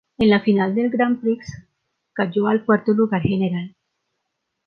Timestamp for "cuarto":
2.65-2.91